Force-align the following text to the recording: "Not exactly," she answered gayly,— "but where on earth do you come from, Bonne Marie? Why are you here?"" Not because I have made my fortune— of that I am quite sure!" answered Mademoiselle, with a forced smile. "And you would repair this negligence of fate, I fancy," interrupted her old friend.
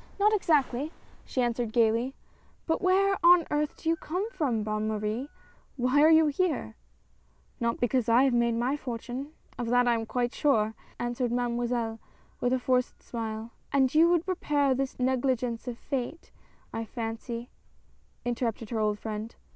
"Not 0.18 0.32
exactly," 0.34 0.90
she 1.24 1.40
answered 1.40 1.72
gayly,— 1.72 2.12
"but 2.66 2.82
where 2.82 3.16
on 3.22 3.46
earth 3.48 3.76
do 3.76 3.88
you 3.88 3.94
come 3.94 4.28
from, 4.32 4.64
Bonne 4.64 4.88
Marie? 4.88 5.28
Why 5.76 6.02
are 6.02 6.10
you 6.10 6.26
here?"" 6.26 6.74
Not 7.60 7.78
because 7.78 8.08
I 8.08 8.24
have 8.24 8.32
made 8.34 8.56
my 8.56 8.76
fortune— 8.76 9.34
of 9.56 9.68
that 9.68 9.86
I 9.86 9.94
am 9.94 10.04
quite 10.04 10.34
sure!" 10.34 10.74
answered 10.98 11.30
Mademoiselle, 11.30 12.00
with 12.40 12.52
a 12.52 12.58
forced 12.58 13.00
smile. 13.04 13.52
"And 13.72 13.94
you 13.94 14.08
would 14.10 14.26
repair 14.26 14.74
this 14.74 14.98
negligence 14.98 15.68
of 15.68 15.78
fate, 15.78 16.32
I 16.72 16.84
fancy," 16.84 17.48
interrupted 18.24 18.70
her 18.70 18.80
old 18.80 18.98
friend. 18.98 19.32